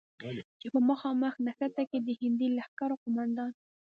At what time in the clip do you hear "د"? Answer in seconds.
2.01-2.09